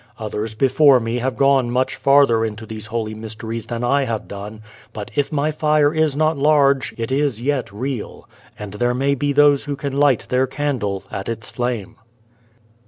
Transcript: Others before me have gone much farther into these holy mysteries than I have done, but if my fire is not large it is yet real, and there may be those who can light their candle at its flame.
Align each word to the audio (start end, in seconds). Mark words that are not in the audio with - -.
Others 0.17 0.55
before 0.55 0.99
me 0.99 1.19
have 1.19 1.37
gone 1.37 1.69
much 1.69 1.95
farther 1.95 2.43
into 2.43 2.65
these 2.65 2.87
holy 2.87 3.13
mysteries 3.13 3.67
than 3.67 3.83
I 3.83 4.05
have 4.05 4.27
done, 4.27 4.63
but 4.93 5.11
if 5.13 5.31
my 5.31 5.51
fire 5.51 5.93
is 5.93 6.15
not 6.15 6.39
large 6.39 6.91
it 6.97 7.11
is 7.11 7.39
yet 7.39 7.71
real, 7.71 8.27
and 8.57 8.73
there 8.73 8.95
may 8.95 9.13
be 9.13 9.31
those 9.31 9.65
who 9.65 9.75
can 9.75 9.93
light 9.93 10.25
their 10.29 10.47
candle 10.47 11.03
at 11.11 11.29
its 11.29 11.51
flame. 11.51 11.97